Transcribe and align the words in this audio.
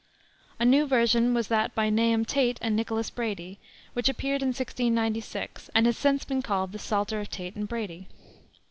A 0.59 0.65
new 0.65 0.87
version 0.87 1.35
was 1.35 1.47
that 1.49 1.75
by 1.75 1.91
Nahum 1.91 2.25
Tate 2.25 2.57
and 2.59 2.75
Nicholas 2.75 3.11
Brady, 3.11 3.59
which 3.93 4.09
appeared 4.09 4.41
in 4.41 4.47
1696, 4.47 5.69
and 5.75 5.85
has 5.85 5.95
since 5.95 6.25
been 6.25 6.41
called 6.41 6.71
the 6.71 6.79
Psalter 6.79 7.19
of 7.19 7.29
Tate 7.29 7.55
and 7.55 7.67
Brady. 7.67 8.07